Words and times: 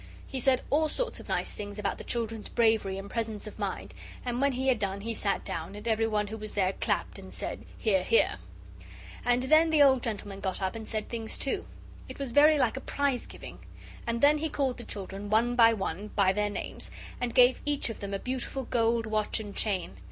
He 0.25 0.39
said 0.39 0.63
all 0.71 0.89
sorts 0.89 1.19
of 1.19 1.29
nice 1.29 1.53
things 1.53 1.77
about 1.77 1.99
the 1.99 2.03
children's 2.03 2.49
bravery 2.49 2.97
and 2.97 3.07
presence 3.07 3.45
of 3.45 3.59
mind, 3.59 3.93
and 4.25 4.41
when 4.41 4.53
he 4.53 4.67
had 4.67 4.79
done 4.79 5.01
he 5.01 5.13
sat 5.13 5.45
down, 5.45 5.75
and 5.75 5.87
everyone 5.87 6.25
who 6.25 6.37
was 6.37 6.55
there 6.55 6.73
clapped 6.73 7.19
and 7.19 7.31
said, 7.31 7.65
"Hear, 7.77 8.01
hear." 8.03 8.39
And 9.23 9.43
then 9.43 9.69
the 9.69 9.83
old 9.83 10.01
gentleman 10.01 10.39
got 10.39 10.59
up 10.59 10.73
and 10.73 10.87
said 10.87 11.07
things, 11.07 11.37
too. 11.37 11.67
It 12.09 12.17
was 12.17 12.31
very 12.31 12.57
like 12.57 12.77
a 12.77 12.81
prize 12.81 13.27
giving. 13.27 13.59
And 14.07 14.21
then 14.21 14.39
he 14.39 14.49
called 14.49 14.77
the 14.77 14.83
children 14.85 15.29
one 15.29 15.55
by 15.55 15.71
one, 15.71 16.07
by 16.15 16.33
their 16.33 16.49
names, 16.49 16.89
and 17.19 17.35
gave 17.35 17.61
each 17.63 17.91
of 17.91 17.99
them 17.99 18.15
a 18.15 18.17
beautiful 18.17 18.63
gold 18.63 19.05
watch 19.05 19.39
and 19.39 19.55
chain. 19.55 19.97